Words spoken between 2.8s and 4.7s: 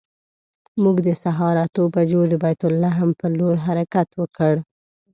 لحم پر لور حرکت وکړ.